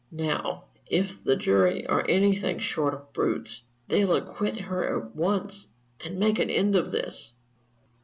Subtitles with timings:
[0.09, 5.67] Now, if the jury are anything short of brutes, they'll acquit her at once
[6.03, 7.35] and make an end of this."